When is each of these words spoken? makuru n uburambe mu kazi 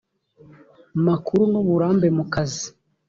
makuru 1.05 1.43
n 1.51 1.53
uburambe 1.61 2.07
mu 2.17 2.25
kazi 2.33 2.67